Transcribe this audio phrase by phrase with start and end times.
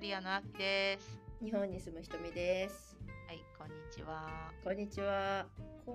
[0.00, 1.20] リアのあきです。
[1.44, 2.96] 日本に住むひとみです。
[3.26, 4.50] はい、こんにちは。
[4.64, 5.44] こんにちは。
[5.84, 5.94] 今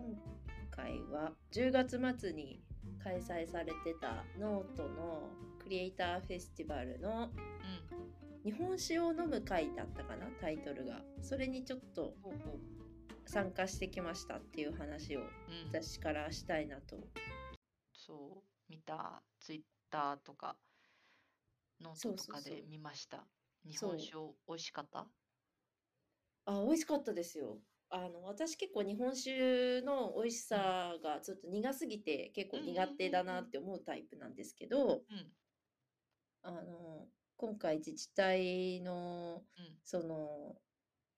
[0.70, 2.62] 回は10月末に
[3.04, 5.24] 開催されてたノートの
[5.58, 7.32] クリエイターフェスティバルの
[8.44, 8.44] うん。
[8.44, 11.02] 日本酒を飲む会だったかなタイトルが。
[11.24, 12.14] それにちょっと
[13.26, 15.24] 参加してきましたっていう話をう。
[15.24, 15.82] うん。
[15.82, 16.98] 私からしたいなと。
[17.92, 20.58] そう、見た、ツイッターとか、
[21.82, 23.26] ノートとかで見ました。
[23.66, 23.90] 日そう。
[23.92, 25.08] 本酒美味しかった？
[26.46, 27.60] あ、美味しかったですよ。
[27.90, 35.34] あの私結構日本酒の美味しさがちょっと苦すぎて結構苦手だなって思うタイプなんですけど、うん。
[36.44, 39.78] あの今回自治体のうん。
[39.84, 40.56] その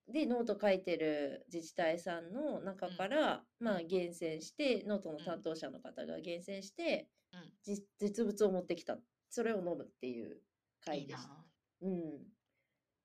[0.10, 7.52] でノート書いてる自治体さんの中から、まあ厳選してノートの担当者の方が厳選して、うん。
[7.64, 8.98] じ実物を持ってきた。
[9.30, 10.38] それを飲むっていういいな
[10.86, 11.46] 会でした。
[11.82, 12.28] うん、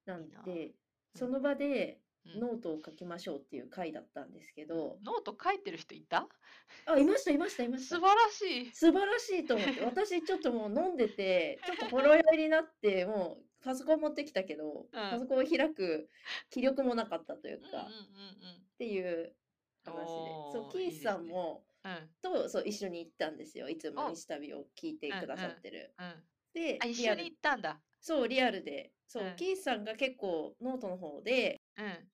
[0.07, 0.67] なんで
[1.15, 1.19] うん。
[1.19, 2.41] その場でうん。
[2.41, 6.29] ノートを書きましょうっていう会だったんですけど、ノート書いてる人いた？
[6.87, 7.97] あいましたいましたいました。
[7.97, 8.73] 素晴らしい。
[8.73, 9.85] 素晴らしいと思って。
[9.85, 16.09] 私ちょっともう飲んでてちょっとほろ酔いになってもうパソコン持ってきたけど、パソコンを開く
[16.51, 19.35] 気力もなかったというか、っていう
[19.85, 20.05] 話で。
[20.53, 21.65] そうキースさんも。
[22.23, 23.69] とそう一緒に行ったんですよ。
[23.69, 24.11] いつもお。
[24.11, 25.93] 西旅を聞いてくださってる。
[25.99, 26.15] うん。
[26.55, 27.81] であ、一緒に行ったんだ。
[28.03, 32.09] そうリアルでそう、うんキースさんが結構ノートの方でうん。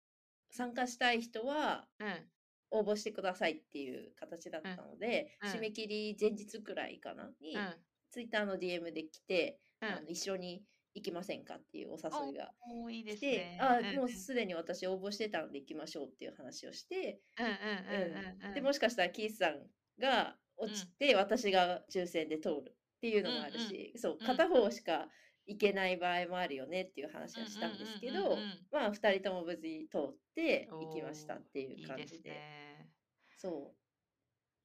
[0.50, 2.28] 参加したい人はうん。
[2.70, 7.75] 応募してくださいっていう形だったので、うん締め切り前日くらいかなに、うん。
[8.11, 10.62] ツイッターの DM で来て、うんあの一緒に
[10.94, 12.50] 行きませんかっていうお誘いが
[12.91, 13.59] いいです来て、ね。
[13.61, 18.55] あんもうすでに私応募してたので行きましょうっていう話をして、うんうんうんうんうん。
[18.55, 19.62] でもしかしたらキースさん
[20.00, 25.09] が落ちて、私が抽選で通るっていうのもあるし、そううん片方しか
[25.48, 32.91] 行けない場合もあるよねっていう話はしたんですけど、まあ2人とも無事通って行きましたっていう感じでね。
[33.36, 33.78] そう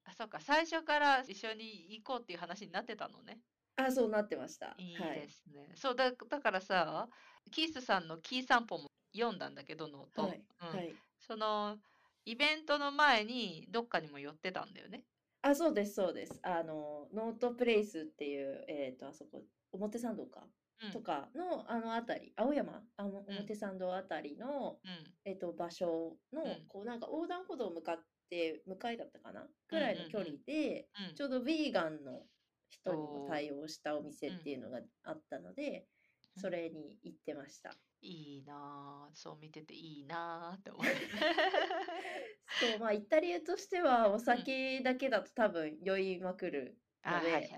[0.04, 0.42] あ、そうか。
[0.42, 3.40] 最初から一緒に行こうっていう話になってたのね。
[3.76, 5.72] あそうなってましたいいはいですね。
[5.76, 7.08] そうだ、だからさ、
[7.52, 10.24] キースさんのキー散歩も読んだんだけど、ノート。
[10.24, 11.78] はい、うんはいその、
[12.26, 15.06] イベントの前にどっかにも寄ってたんだよね。
[15.42, 16.40] あ、そうです、そうです。
[16.44, 20.50] あの、ノートプレイスっていう、えっと、あそこ、表参道か、うん。
[20.92, 23.38] とかの、あのあたり、青山、あの、うん。
[23.38, 25.14] 表参道あたりの、うん。
[25.26, 26.68] えっと、場所の、うん。
[26.68, 29.50] こう、なんか横断歩道向かって、向かいだったかな？
[29.68, 31.16] ぐらいの距離うんで、うん。
[31.16, 32.28] ちょうどヴィーガンの
[32.70, 35.88] 人にも対応したお店っていうのがあったので、
[36.36, 36.44] うん。
[36.44, 37.80] それに行ってました。
[38.02, 39.16] いいなぁ。
[39.16, 40.92] そう見てていいなぁって思って。
[42.56, 47.50] そう、まあ、行った理由としては、お酒だけだと多分酔いまくるあ、ので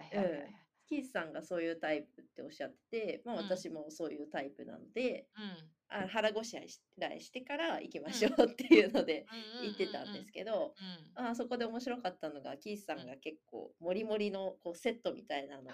[0.88, 3.44] キースさんがそういうタイプっておっしゃってて、まあ、うん。
[3.46, 5.72] 私もそういうタイプなので、うん。
[5.88, 6.56] あ腹ごし
[6.98, 9.28] らえしてから行きましょうっていうので
[9.60, 10.74] うん言ってたんですけど、
[11.18, 11.28] うん。
[11.28, 15.74] あそこで面白かったのがキースさんが結構もりもりのこうセットみたいなのを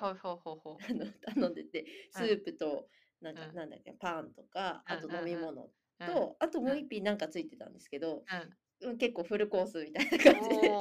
[1.34, 2.88] 頼んでてスープと
[3.22, 3.56] なんかうん。
[3.56, 5.64] なんだっけパンとかあと飲み物
[6.00, 6.06] うん。
[6.06, 8.24] とあともううん一品なんかついてたんですけど
[8.98, 10.80] 結構フルコースみたいな感じで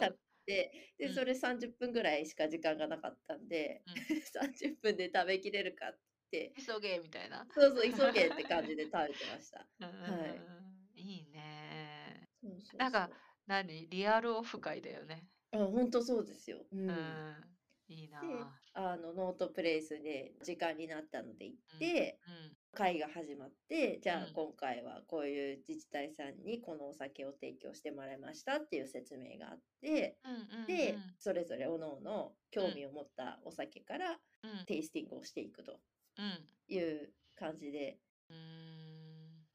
[0.00, 3.82] 食でうんそれ30分ぐらいしか時間がなかったんで、
[4.32, 5.98] 30分で食べきれるかっ
[6.30, 7.46] て急げみたいな。
[7.54, 9.66] そうそう急げって感じで食べてました。
[9.80, 10.64] うんうんはいうん
[10.96, 12.28] いいね。
[12.42, 13.10] そうそうそうなんか
[13.46, 13.88] 何？
[13.88, 15.28] リアルオフ会だよね。
[15.52, 16.66] あ本当そうですよ。
[16.72, 17.53] うんうん。
[17.88, 18.46] いいなでぁ。
[18.74, 22.56] あのノートプレイスで時間になったので行って、うん。
[22.72, 24.32] 会が始まってじゃあうん。
[24.32, 31.14] 今回はこういう自治体さんにこのお酒を提供してもらいましたっていう説明があって、うんうんでうん。
[31.18, 34.66] それぞれおのおの興味を持ったお酒からうん。
[34.66, 35.78] テイスティングをしていくと
[36.18, 36.74] うん。
[36.74, 37.98] いう感じで。
[38.30, 38.73] うーん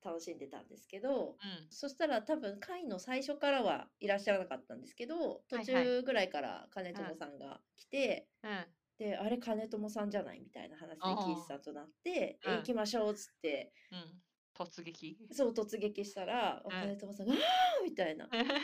[0.04, 1.68] 楽しんでたんですけど、うん。
[1.70, 5.86] そしたら多分会の最初からはいらっしゃらなかったんですけど途はいはい。
[5.86, 8.66] 中ぐらいから金友さんが来て、うん。
[8.98, 13.72] であれ金友さんじゃないみたいな話であーキースさんとなって「うんえ行きましょう」っつって。
[13.92, 14.22] うん。
[14.58, 15.18] 突撃。
[15.32, 16.72] そう突撃したら、うん。
[16.72, 18.58] 金友さんが「あー!」みたいな「うんうんキー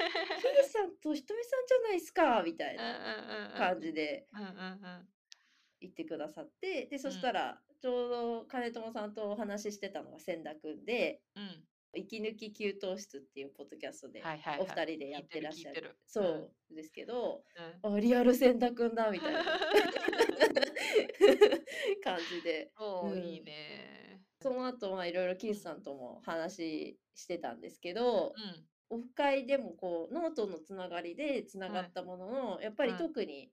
[0.64, 3.58] スさんとひとみさんじゃないですか」みたいなうん。
[3.58, 4.28] 感じで。
[4.34, 5.10] うんうんうん
[5.82, 11.64] 言ってくださってでそしたらちょうど金友さんとお話ししてたのが千田君でうん
[11.96, 14.22] 「息抜き給湯室」っていうポッドキャストで
[14.60, 15.88] お二人でやってらっしゃるる。
[15.90, 17.44] るそうですけど、
[17.84, 17.96] うん。
[17.96, 19.44] あリアル千田君だみたいな
[22.04, 24.22] 感じでうんいいね。
[24.42, 28.68] その後まあいろいろキースさんとも話してたんですけど、うん。
[28.90, 32.98] オフ会でもこうノートのつながりでつながったものの、やっぱりうん。
[32.98, 33.52] 特に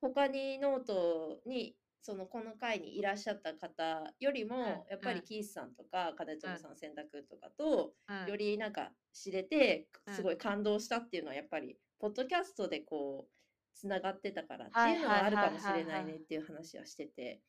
[0.00, 5.24] 他にノートにそのこの会にいらっしゃった方よりも、うんやっぱりうん。
[5.24, 6.58] キースさんとか金友うん。
[6.58, 8.26] さん千田君とかと、うん。
[8.28, 10.14] よりなんか知れてうん。
[10.14, 13.32] すごい感動したっていうのはやっぱりポッドキャストでこう
[13.74, 17.42] つながってたからってはいいうのはあるかもしれないねっていう話はしてて。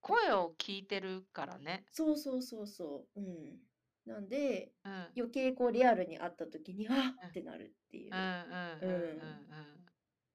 [0.00, 1.84] 声を聞いてるからね。
[1.92, 3.20] そうそうそうそう。
[3.20, 3.60] うん。
[4.04, 4.92] なんでうん。
[4.92, 7.08] うん余計こうリアルに会った時にあうん。
[7.10, 8.10] っってなるっていう。
[8.12, 9.20] うんうんうん。
[9.20, 9.81] うん。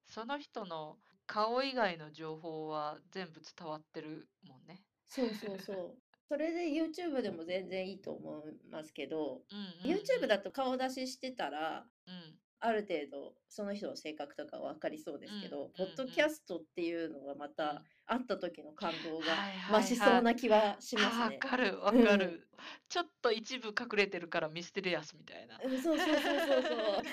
[0.08, 4.84] その人の顔以外の情報は全部伝わってるもんね。
[5.08, 6.02] そうそうそう。
[6.30, 10.00] それで YouTube でも全然いいと思いますけどうんうんうん。
[10.00, 12.40] YouTube だと顔出ししてたらうん。
[12.60, 19.84] ある程度その人の性格とか分かりそうですけど、うんポッドキャストっていうのはまた会った時の感動がはいはいはい。
[19.84, 21.38] 増しそうな気はしますわね。
[21.38, 22.48] かるわかる、
[22.90, 25.60] ちょっと一部隠れてるからミステリアスみたいな。
[25.64, 27.04] うんそうそうそうそうそう。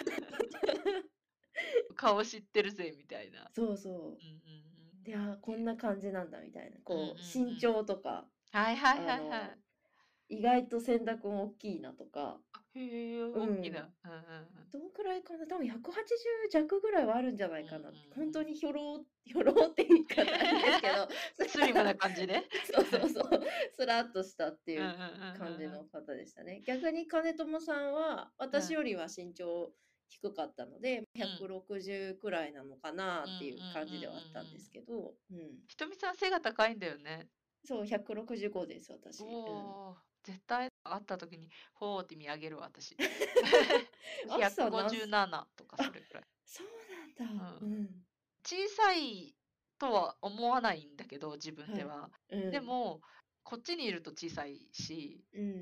[1.96, 3.50] 顔知ってるぜみたいな。
[3.54, 5.08] そうそうんうんうんう。
[5.08, 6.78] いやーこんな感じなんだみたいな。
[6.82, 7.16] こう、うんうんうん
[7.54, 9.58] 身長とかはいはいはいはい。
[10.36, 12.40] 意外と千田君大きいなとか
[12.74, 13.92] へえうん大きな。
[14.04, 21.08] うんうんどんくらいかな多分180弱ぐらいはあるんじゃないかなんうんうん本当にひょろ ひょろって言い方ですけど
[21.38, 21.46] うん。
[21.48, 22.44] スリムな感じね。
[22.72, 23.42] そうそうそう
[23.72, 26.62] スラッとしたっていううんうんうんうん感じの方でしたね。
[26.66, 29.72] 逆に金友さんは私よりは身長
[30.08, 37.28] 低かったので、160くらいなのかなっていう感じではあったんですけど、うんひとみさん背が高いんだよね。
[37.64, 39.22] そう165です私。
[39.22, 42.94] おー、絶対会った時にほーって見上げるわ私。
[44.30, 46.24] あきさん何157とかそれくらい。
[46.44, 47.58] そうなんだ。
[47.60, 47.88] ううん
[48.46, 49.34] 小さい
[49.78, 52.10] とは思わないんだけど自分では。
[52.30, 53.00] うん、でも
[53.42, 55.58] こっちにいると小さいし、うん、うん、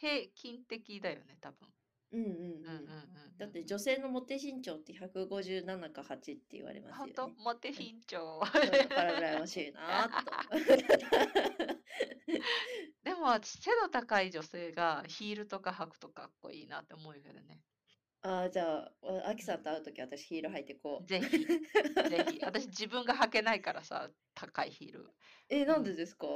[0.00, 1.68] 平均的だよね多分。
[2.12, 3.38] うんうんうんうん。
[3.38, 7.12] だって女性のモテ身長って157か8って言われますよね。
[7.16, 7.42] 本当？
[7.42, 8.40] モテ身長。
[8.40, 10.32] だから羨ましいなーと。
[13.02, 17.60] でも私背の高い女性がヒールとか履くとかっこいいなって思うけどね。
[18.24, 21.06] ああ、じゃあ、わあきさんと会うとき私ヒール履いてこう。
[21.06, 21.60] ぜひぜ
[22.30, 22.38] ひ。
[22.44, 25.10] 私自分が履けないからさ高いヒール。
[25.48, 26.26] え、なんでですか？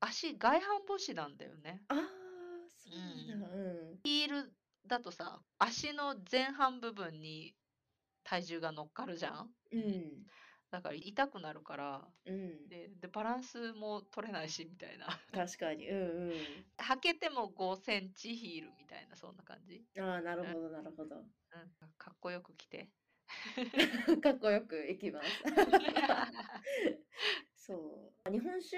[0.00, 1.84] 足外反母趾なんだよね。
[1.88, 1.98] ああ、
[2.76, 2.98] そう
[3.28, 3.46] なんだ。
[3.48, 4.00] うん。
[4.02, 4.52] ヒール
[4.86, 7.54] だとさ足の前半部分に
[8.22, 9.50] 体重が乗っかるじゃん？
[9.72, 10.26] うん。
[10.70, 12.68] だから痛くなるからうん。
[12.68, 15.06] ででバランスも取れないしみたいな。
[15.32, 15.88] 確かに。
[15.88, 16.32] うん
[16.78, 19.84] 履けても5センチヒールみたいなそんな感じ？
[19.96, 20.04] うん。
[20.04, 21.16] ああ、なるほど、なるほど。
[21.16, 21.24] うん、
[21.96, 22.88] かっこよく着て。
[24.22, 25.28] かっこよくい きます。
[27.56, 28.30] そう。
[28.30, 28.76] 日本酒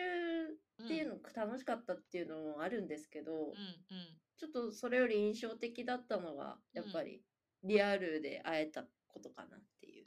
[0.84, 7.22] っていうの楽しかったっていうのもあるんですけど、うんうんちょっとそれより印象的だったのは、やっぱり
[7.62, 10.04] リアルで会えたことかなっていう。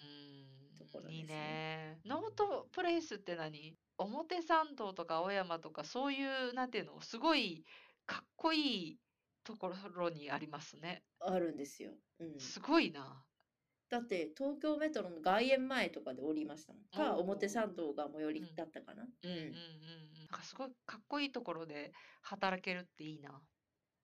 [0.77, 1.99] ところうん、いいですね。
[2.05, 3.75] ノートプレイスって何？
[3.97, 7.65] 表参道とか青山とかそういうなんていうのすごい
[8.05, 8.97] かっこいい
[9.43, 11.03] ところにありますね。
[11.19, 11.91] あるんですよ。
[12.19, 12.39] うん。
[12.39, 13.25] すごいな。
[13.89, 16.83] だって東京メトロの外苑前とかで降りましたもん。
[16.85, 19.03] か、表参道が最寄りうんだったかな。
[19.03, 19.49] うんうんうんうん。
[20.19, 21.91] なんかすごいかっこいいところで
[22.21, 23.41] 働けるっていいな。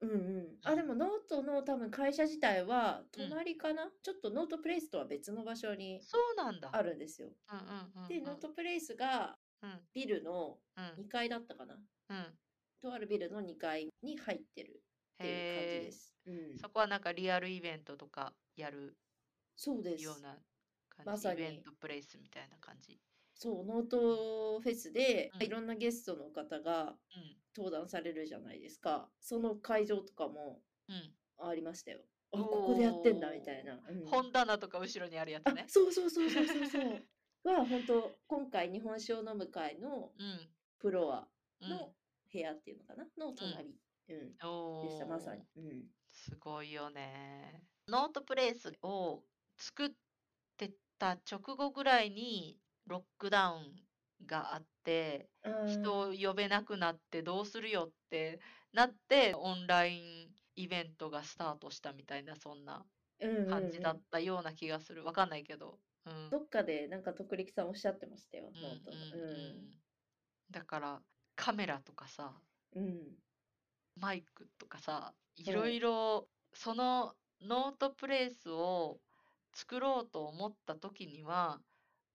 [0.02, 0.60] うんうん。
[0.64, 6.70] あ、でもノートの多分会社自体はうん隣かな、ちょっとノートプレイスとは別の場所にそうなんだ。
[6.72, 7.36] あるんですよ。
[7.52, 8.16] うんうんうんうん。
[8.16, 11.80] で、ノートプレイスがうんビルのうん2階だったかな？
[12.10, 12.38] うん。
[12.82, 14.84] とあるビルの2階に入ってる
[15.18, 15.90] っていう感じへえ。
[15.90, 16.16] です。
[16.26, 16.58] うん。
[16.58, 18.98] そこはなんかリアルイベントとかやる
[19.58, 20.06] そうです。
[20.06, 20.42] ような
[20.90, 21.12] 感じ？
[21.12, 23.02] まさにイベントプレイスみたいな感じ？
[23.36, 26.84] そう、ノートフェスでうんいろんなゲストの方が
[27.16, 29.10] うん登壇されるじゃないですか。
[29.22, 31.14] その会場とかもうん。
[31.38, 32.00] ありましたよ。
[32.34, 33.80] あ、ここでやってんだみたいな。
[33.90, 35.66] うん本棚とか後ろにあるやつあね。
[35.68, 37.08] そうそうそうそうそうそう。
[37.48, 40.50] は本当今回日本酒を飲む会のうん。
[40.78, 41.28] フロア
[41.62, 41.94] うんの
[42.32, 43.06] 部屋っていうのかな？
[43.18, 43.70] の隣、
[44.10, 45.44] うんおでしたまさーに。
[45.56, 47.64] うんすごいよね。
[47.88, 49.24] ノートプレイスを
[49.58, 49.92] 作っ
[50.58, 53.76] てた直後ぐらいにロックダウン
[54.26, 55.30] があって、
[55.68, 58.40] 人を呼べなくなってどうするよって
[58.74, 62.86] なって、オンラインイベントがスタートしたみたいな、そんな
[63.20, 63.50] うんうんうん。
[63.50, 65.06] 感じだったような気がする。
[65.06, 65.80] わかんないけど。
[66.06, 66.30] うん。
[66.30, 69.82] どっかでなんか徳力さんおっしゃってましたよ、うんノートうんうん。
[70.52, 71.02] だから
[71.36, 72.34] カメラとかさ、
[72.76, 72.86] うん。
[72.86, 73.24] うん
[73.98, 75.56] マイクとかさ、いうん。
[75.56, 79.00] ろいろそのノートプレイスを
[79.54, 81.62] 作ろうと思った時には、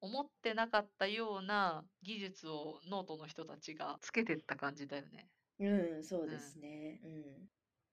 [0.01, 5.29] 思ってなかったような技術をノートの人たちがつけてった感じだよね。
[5.59, 7.01] うん、そうですね。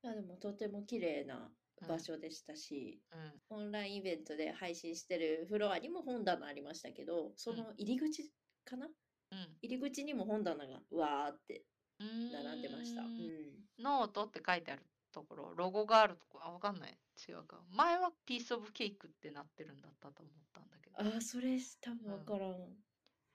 [0.03, 0.09] うん。
[0.09, 1.35] あでもとても綺麗な
[1.81, 2.99] うん場所でしたし、
[3.51, 3.57] うん。
[3.57, 8.31] オンラインイベントで配信してるフロアにも本棚ありましたけど、その入り口
[8.65, 8.87] かな？
[8.87, 9.57] うん。
[9.61, 11.65] 入り口にも本棚がうわーって
[11.99, 13.03] 並んでました。
[13.03, 13.19] うん。
[13.77, 16.97] ノートって書いてあるところ、ロゴがあるところ、あ、わかんない。
[17.29, 17.61] 違うか。
[17.69, 22.51] 前はピースオブケークってなってるんだったと思ったんだあー、それ多分わからん。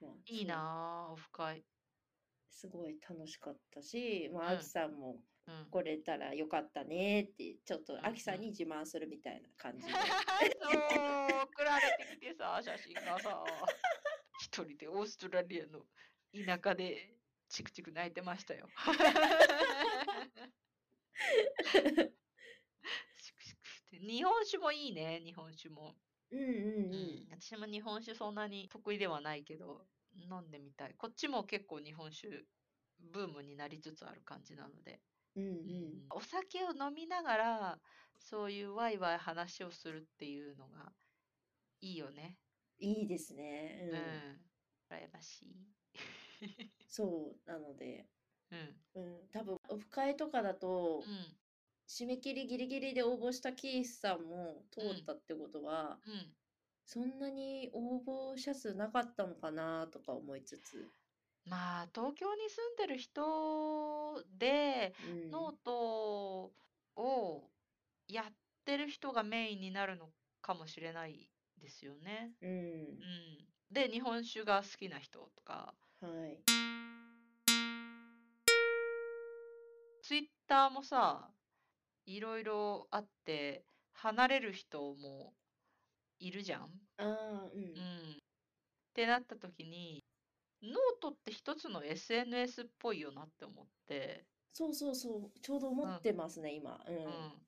[0.00, 0.57] まあいいな
[1.09, 1.64] あオフ会。
[2.50, 5.16] すごい楽しかったし、まあ、うんアキさんも
[5.47, 5.66] うん。
[5.71, 9.92] 来れたらよかったねって、ちょっとうんアキさんに自慢するみたいな感じで。
[9.95, 10.00] そう、
[11.45, 13.45] 送られてきてさ、写真がさ、
[14.40, 15.87] 一人でオーストラリアの
[16.33, 17.16] 田舎で
[17.49, 18.69] チクチク泣いてましたよ。
[23.23, 25.97] チクチクって日本酒もいいね、日本酒も。
[26.33, 30.95] うんうんううんん、私も日本酒そんなに得意ではないけど、飲んでみたい。
[30.97, 32.47] こっちも結構日本酒
[32.99, 35.03] ブームになりつつある感じなので。
[35.35, 37.83] うんうんうんお酒を飲みながら、
[38.21, 40.95] そういうワイワイ話をするっていうのが
[41.81, 42.41] いいよね。
[42.79, 43.81] いいですね。
[43.91, 43.97] うん。
[43.97, 43.97] う
[44.35, 44.51] ん。
[44.91, 45.73] 羨ましい。
[46.87, 48.11] そう、なので、
[48.51, 48.85] うん。
[48.95, 51.41] うん、多分オフ会とかだと、うん。
[51.89, 56.33] 締め切りギリギリで応募したキースさんも通ったってことは、うん。
[56.85, 58.01] そんなに応
[58.35, 60.91] 募者数なかったのかなとか思いつつ、
[61.47, 66.53] まあ、東京に住んでる人で、うん、ノート
[66.97, 67.51] を
[68.09, 68.33] やっ
[68.65, 70.11] てる人がメインになるの
[70.41, 71.29] かもしれない
[71.61, 72.33] ですよね。
[72.43, 72.99] うんう、ん。
[73.71, 76.39] で、日本酒が好きな人とか、はい。
[80.03, 81.31] ツイッターもさ、
[82.06, 85.35] いろいろあって、離れる人も
[86.18, 86.88] いるじゃん。
[86.97, 87.75] ああ、うん。
[87.75, 88.12] うん。
[88.12, 88.16] っ
[88.94, 90.04] てなった時に、
[90.62, 96.82] ノートって一つの SNS っぽいよなって思って、そうそうそう、ちょうど思ってますね、今。
[96.87, 96.97] うん。
[97.04, 97.28] うん。
[97.37, 97.40] っ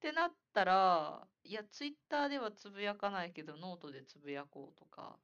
[0.00, 5.20] てなったら、いや、ツイッターではつぶやかないけど、ノートでつぶやこうとか、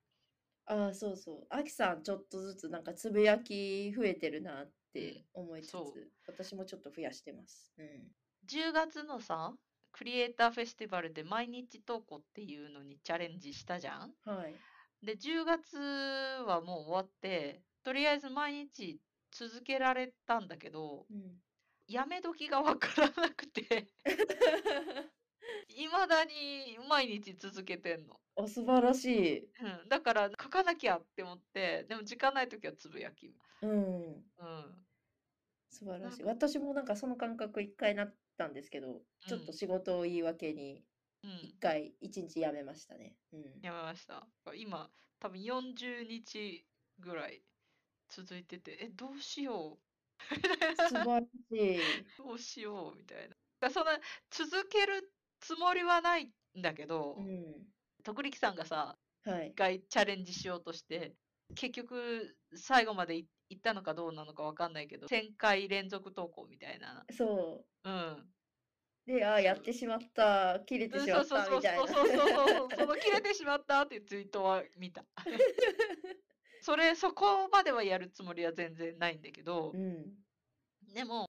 [0.64, 1.46] ああ、そうそう。
[1.50, 7.72] アキさん、ちょっとずつなんかつぶやき増えてるなって思いつつ、私もちょっと増やしてます。
[7.78, 8.12] うん。
[8.44, 9.52] 10月のさ、
[9.92, 14.54] クリエイターフェスティバルで毎日投稿っていうのにチャレンジしたじゃんはい。
[15.04, 15.76] で、10月
[16.46, 19.00] はもう終わって、とりあえず毎日
[19.32, 21.40] 続けられたんだけど、うん。
[21.88, 23.88] やめ時がわからなくて、
[25.68, 28.20] いまだに毎日続けてんの。
[28.36, 29.38] お、素晴らしい。
[29.40, 33.34] うん、だから書かなきゃって思って、でも時間ない時はつぶやき。
[33.62, 33.72] うん。
[33.72, 34.86] うん。
[35.68, 36.24] 素晴らしい。
[36.24, 40.84] 私もなんかその感覚一回なったんですけど、ちょっと仕事を言い訳に
[41.22, 41.54] うん一。
[41.60, 43.16] 回一日やめましたね。
[43.32, 43.60] うん。
[43.62, 44.26] やめました。
[44.56, 46.66] 今、多分40日
[46.98, 47.42] ぐらい
[48.08, 50.84] 続いてて、え、どうしよう。
[50.88, 51.80] 素晴らしい。
[52.18, 53.28] どうしようみたい
[53.60, 53.70] な。
[53.70, 53.98] そんな
[54.30, 56.24] 続けるつもりはない
[56.58, 57.72] んだけど、うん。
[58.02, 59.54] 徳力さんがさ、はい一。
[59.54, 61.16] 回チャレンジしようとして、
[61.54, 67.06] 結局最後までい行ったのかどうなのかわかんないけど、1000回連続投稿みたいな。
[67.10, 68.34] そうん。
[69.06, 69.10] う。
[69.12, 71.94] で、ああ、やってしまった、切れてうんしまそうそうそうったみたいな。
[71.94, 75.06] そうそうそうそう、その切れてしまったっていうツイートは見た。
[76.60, 80.22] それ、そこまではやるつもりは全然ないんだけどう、ん。
[80.82, 81.26] でも、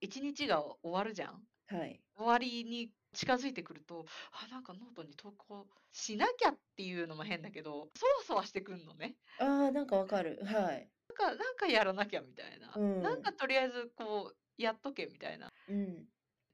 [0.00, 1.48] 一日が終わるじゃん。
[1.66, 2.04] はい。
[2.16, 9.18] 終わりに近づいてくると、あ、なんかノートに投稿しなきゃっていうのも変だけど、そわそわしてくんのね。
[9.36, 10.42] ああ、なんかわかる。
[10.44, 10.92] はい。
[11.18, 12.72] なんか、なんかやらなきゃみたいな。
[12.76, 15.48] うんなんかとりあえずこう、やっとけみたいな。
[15.68, 16.04] うん。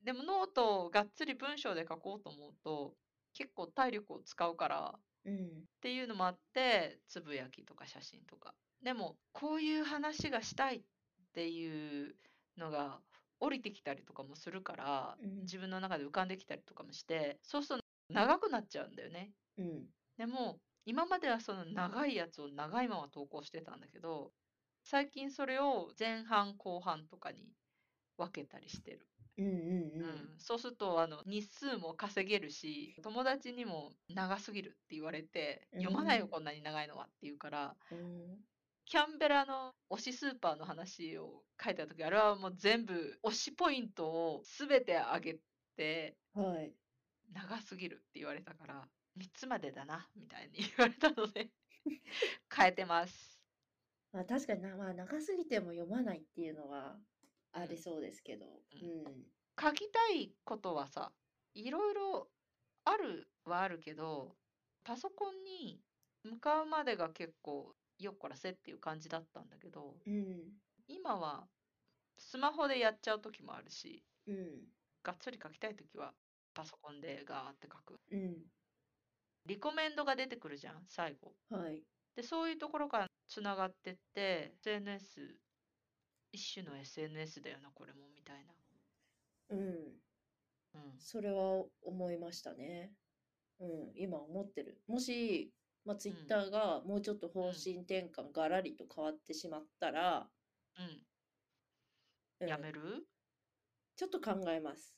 [0.05, 2.95] でもノートをがっつり文章で書こうと思うと、
[3.35, 5.35] 結構体力を使うから、うん。
[5.35, 5.39] っ
[5.81, 8.55] ていうのもあって、つぶやきとか写真とか。
[8.83, 10.83] でも、こういう話がしたいっ
[11.35, 12.15] ていう
[12.57, 13.01] のが
[13.39, 19.33] 降りてきたりとかもするから、うん自分の中で浮かんできたりとかもして、そうすると長くなっちゃうんだよね。
[19.59, 19.87] うん。
[20.17, 24.33] でも、今まではその長いやつを長いまま投稿してたんだけど、
[24.91, 27.55] 最近それを前半後半とかに
[28.19, 29.07] 分けたりしてる。
[29.39, 29.55] うんうんう
[30.01, 30.35] うん。
[30.35, 38.45] ん、そうするとあの日数も稼げるし友達にも長すぎるって言われてうん読まないよこんなに長いのはって言うからうん
[38.85, 45.39] キャンベラの推しスーパーの話を書いた時あれはもう全部推しポイントを全てあげ
[45.77, 46.75] てはい。
[47.33, 51.51] 長すぎるって言われたから3つまでだなみたいに言われたので
[52.55, 53.40] 変えてます。
[54.13, 56.97] まあ確かにな、まあ長すぎても読まないっていうのは
[57.53, 58.47] ありそうですけど。
[58.47, 58.51] う
[58.85, 59.27] うん。
[59.61, 61.13] 書きたいことはさ
[61.55, 62.29] いろいろ
[62.85, 64.35] あるはあるけど
[64.85, 65.81] パソコンに
[66.25, 70.39] 向かうまでが結構よっこらせっていう感じだったんだけどうん。
[70.89, 71.45] 今は
[72.17, 74.37] スマホでやっちゃう時もあるしうん。
[75.03, 76.13] がっつり書きたい時は
[76.55, 78.37] パソコンでガーって書くうん。
[79.47, 81.83] リコメンドが出てくるじゃん最後はい。
[82.17, 85.41] でそういうところからつながってって、SNS、
[86.33, 88.53] 一種の SNS だよな、これも、みたいな。
[89.51, 89.59] うん。
[90.75, 91.01] うん。
[91.01, 92.93] それは思いましたね。
[93.61, 94.83] うん、今思ってる。
[94.89, 100.29] もし、まあ、ツイッターがもうちょっと方針転換がらりと変わってしまったら、
[100.79, 100.85] うん。
[102.41, 103.07] うんやめる？
[103.97, 104.97] ちょっと考えます。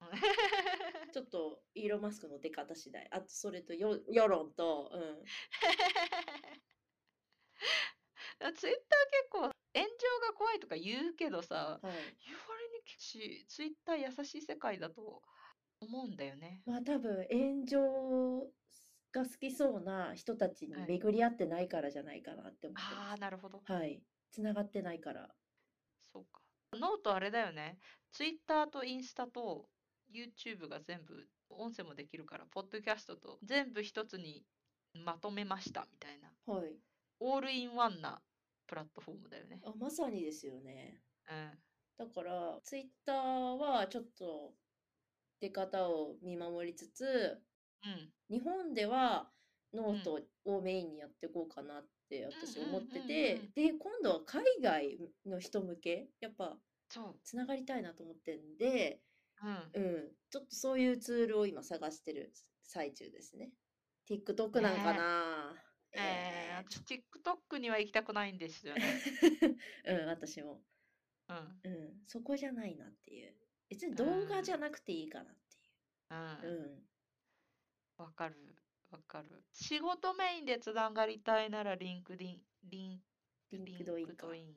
[1.12, 3.08] ちょっとイーロン・マスクの出方次第。
[3.10, 5.24] あと、それとよ世論と、うん。
[8.38, 8.74] ツイッター結
[9.30, 11.82] 構炎上が怖いとか言うけどさ、はい。
[11.82, 15.22] 言われにしツイッター優しい世界だと
[15.80, 16.62] 思うんだよね。
[16.66, 18.50] まあ多分炎上
[19.12, 23.62] が好きそうな人たちにはい巡り合ってないからじゃないかなって思ってああ、なるほど。
[23.64, 24.02] はい。
[24.30, 25.28] つながってないから。
[26.12, 26.40] そうか。
[26.74, 27.78] ノートあれだよね。
[28.12, 29.68] ツイッターとインスタと
[30.12, 34.44] YouTube が全部音声もできるから、ポッドキャストと全部一つに
[34.94, 36.30] まとめましたみたいな。
[36.46, 36.76] はい。
[37.20, 38.20] オールインワンな
[38.66, 39.60] プラットフォームだよね。
[39.64, 41.00] あ、まさにですよね。
[41.30, 42.06] うん。
[42.06, 44.54] だから、ツイッターはちょっと
[45.40, 47.40] 出方を見守りつつ、
[47.84, 48.36] うん。
[48.36, 49.30] 日本では
[49.72, 56.58] ノうんートをメインにやっていこうかなって私思ってて、で、今度は海外の人向け、やっぱ。
[57.24, 59.00] つながりたいなと思ってんで、
[59.74, 59.82] うん。
[59.82, 62.32] うん、ちょっとそういうツールを今探してる
[62.62, 63.50] 最中ですね。
[64.08, 65.54] TikTok なんかな、
[65.92, 69.00] えー、えー私 TikTok には行きたくないんですよね。
[69.84, 70.62] うん、私も。
[71.28, 71.60] うん。
[71.64, 73.34] うん、そこじゃないなっていう。
[73.68, 75.58] 別にうん動画じゃなくていいかなって
[76.10, 76.50] うん。
[76.50, 76.86] いう。
[77.98, 78.36] わかる。
[78.90, 79.44] わかる。
[79.52, 83.04] 仕事メインでつながりたいなら、 LinkedIn、リン
[83.52, 83.64] うん。
[83.64, 84.54] リンリンクドインかン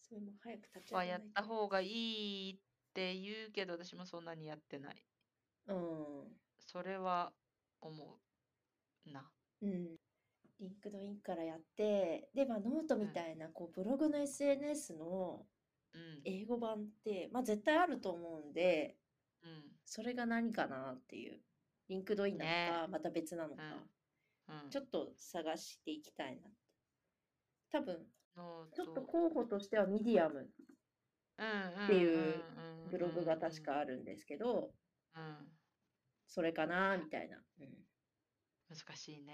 [0.00, 1.04] それも早く立ち上は。
[1.04, 2.58] やった方がいいっ
[2.94, 5.06] て言うけど、私もそんなにやってない。
[5.66, 6.40] うん。
[6.60, 7.32] それは
[7.80, 8.20] 思
[9.06, 9.32] うな。
[9.60, 9.98] うん。
[10.60, 15.46] LinkedIn からやって、で、まあ、ノートみたいな、こう、ブログの SNS の
[15.94, 16.20] うん。
[16.24, 18.98] 英語版って、まあ、絶対あると思うんで、
[19.42, 19.64] うん。
[19.84, 21.40] それが何かなっていう。
[21.88, 23.62] LinkedIn なのねか、また別なのか、
[24.48, 24.70] うん。
[24.70, 26.58] ちょっと探していきたいなって。
[27.70, 28.06] 多分、
[28.74, 30.40] ちょっとト候補としてはミディアム
[31.38, 34.74] うんっていううんうんブログが確かあるんですけど、
[35.14, 35.36] うん。
[36.26, 37.38] それかなみたいな。
[37.60, 37.87] うん
[38.68, 39.32] 難しいね。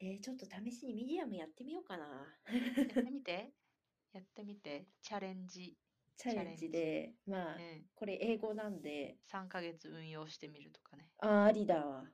[0.00, 2.04] えーちょっと試しにミディアムやってみようかな。
[2.06, 3.52] やってみて。
[4.12, 4.86] やってみて。
[5.02, 5.76] チャレンジ。
[6.16, 7.86] チャレンジで、まあ、うん。
[7.94, 11.10] これ英語なんで、3ヶ月運用してみるとかね。
[11.18, 12.04] あーありだわ。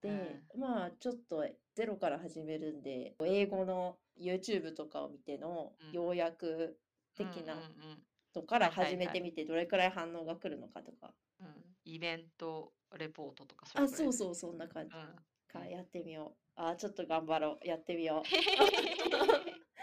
[0.00, 1.44] で、まあちょっと
[1.74, 6.78] ゼロから始めるんで、英語の YouTube とかを見てのうん要約
[7.14, 11.14] 的なうんうんのから始めてみて、どれくらい反応が来るのかとか。
[11.40, 11.55] うんうん。
[11.86, 14.96] イベントレポートとかあ、れくらいうそそう、そんな感じ。
[14.96, 15.16] うん。
[15.48, 16.38] かやってみよう。
[16.56, 17.66] あー、ちょっと頑張ろう。
[17.66, 18.22] やってみよ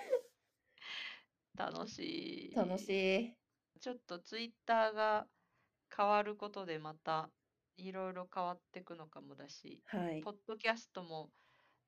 [1.58, 2.54] 楽しい。
[2.54, 2.56] う。
[2.56, 3.34] 楽しい。
[3.82, 5.28] ちょっとツイッターが
[5.96, 7.30] 変わることでまた
[7.78, 10.32] いろいろ変わっていくのかもだし、はいポ。
[10.32, 11.32] ッドキャストも、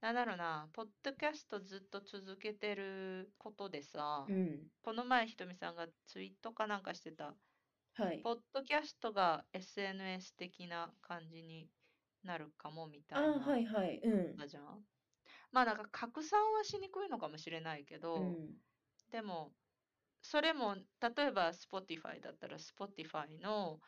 [0.01, 4.67] なんだろうな、ポッドキャストずっと続けてることでさ、うん。
[4.81, 7.35] この前ひとみさんがツイートかなんかしてた、
[7.95, 8.21] はい。
[8.23, 11.71] ポッドキャストが SNS 的な感じに
[12.23, 13.99] なるかもみたいな、はいはい。
[14.03, 14.39] うん。
[14.39, 14.85] だじゃん。
[15.51, 18.59] まあなんか拡散はしにくいのかもしれないけど、うん。
[19.11, 19.55] でも、
[20.21, 23.79] それも、例えば Spotify だったら Spotify の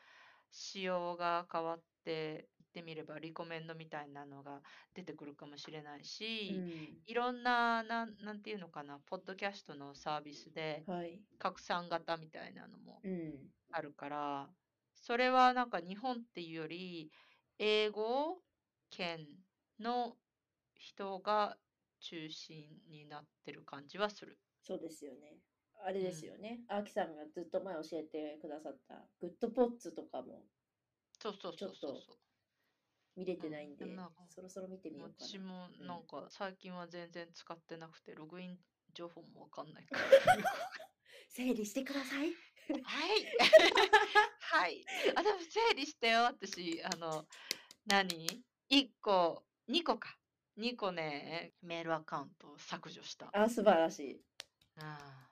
[0.51, 4.61] 仕様が変わって、言ってみればリコメンドみたいなのが
[4.93, 6.63] 出てくるかもしれないし、
[7.05, 10.93] いろんな、なん、なんていうのかな、ポッドキャストのサービスでうん。
[10.93, 11.23] はい。
[11.39, 13.49] 拡散型みたいなのもうん。
[13.71, 14.49] あるから、
[14.95, 17.11] それはなんか日本っていうより、
[17.57, 18.43] 英語
[18.91, 19.25] 圏
[19.79, 20.17] の
[20.75, 21.57] 人が
[21.99, 24.39] 中心になってる感じはする。
[24.61, 25.39] そうですよね。
[25.83, 26.63] あれですよね。
[26.67, 30.45] アキさんがずっと前教えてくださったグッドポッツとかも
[31.19, 31.99] そうそうそうそう。
[33.17, 35.27] 見れてないんで、うんんかそろそろ見てみようかな。
[35.27, 38.57] 私もうんなんか最近は全然使ってなくて、ログイン
[38.93, 40.03] 情報もわかんないから。
[41.29, 42.33] 整理してください。
[42.83, 43.25] はい。
[44.39, 44.85] はい。
[45.15, 46.81] あ、でも整理してよ、私。
[46.83, 47.27] あの、
[47.85, 50.17] 何 ?1 個、2個か。
[50.57, 53.27] 2個ね、メールアカウントを削除した。
[53.27, 54.21] ああ、素晴らしい。
[54.77, 55.29] あ、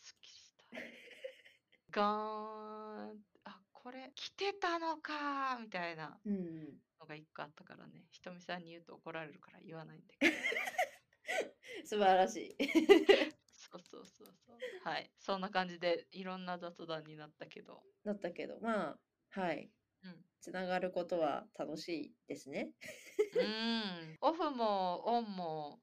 [0.00, 0.66] すっきりした。
[1.90, 3.24] ガーン。
[3.44, 6.80] あ、これ来てたのかみたいなうん。
[7.04, 8.06] のが1個あったからね。
[8.10, 10.32] ひとみさんに言うと怒られるから言わないんだけど。
[11.84, 12.64] 素晴らしい。
[13.46, 14.58] そうそうそうそう。
[14.82, 15.10] はい。
[15.18, 17.82] そんな感じでいろんな雑談になったけど。
[18.04, 19.70] だったけど、まあ、はい。
[20.02, 20.24] うん。
[20.40, 22.72] つながることは楽しいですね。
[23.36, 24.18] うん。
[24.20, 25.82] オフもオンも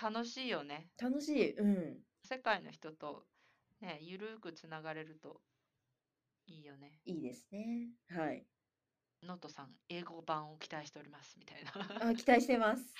[0.00, 0.90] 楽しいよね。
[0.98, 1.52] 楽しい。
[1.56, 2.02] うん。
[2.24, 3.26] 世界の人と
[3.80, 5.40] ね、ゆるーくつながれると
[6.46, 7.00] いいよね。
[7.04, 7.90] いいですね。
[8.08, 8.46] はい。
[9.26, 12.08] ノートさん、英語版を期待しておりますみたいな。
[12.08, 12.94] あ、期待してます。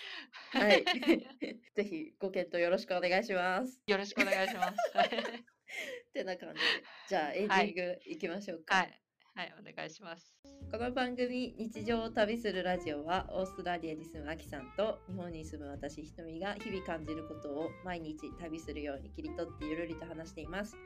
[0.50, 0.84] はい。
[1.74, 3.80] ぜひご検討よろしくお願いします。
[3.86, 4.76] よろしくお願いします。
[6.10, 6.66] ってな感じで。
[7.08, 8.74] じゃあエンディングいきましょうか。
[8.74, 9.00] はい。
[9.34, 10.34] はい、お願いします。
[10.72, 20.76] この番組「日常を旅するラジオは」オーストラリアに住むアキさんと日本に住む私ひとみが日々感じることを毎日旅するように切り取ってゆるりと話しています。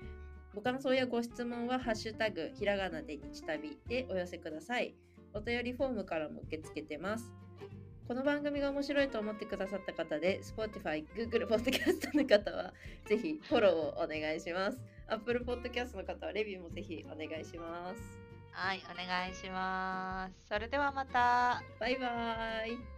[0.55, 4.95] ご感想やご質問は「ハッシュタグひらがなで日旅」でお寄せください。
[5.35, 7.31] お便りフォームからも受け付けてます。
[8.09, 12.73] この番組が面白いと思ってくださった方で Spotify、Google Podcast の方は
[13.07, 14.79] ぜひフォローをお願いします。
[15.09, 18.19] Apple Podcast の方はレビューもぜひお願いします。
[18.51, 20.49] はい、お願いします。
[20.49, 21.63] それではまた。
[21.81, 22.92] バイバーイ。